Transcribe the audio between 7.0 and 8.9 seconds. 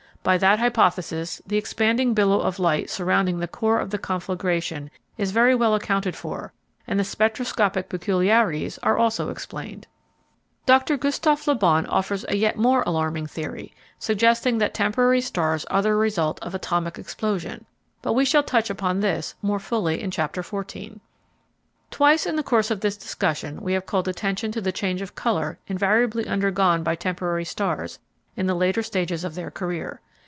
spectroscopic peculiarities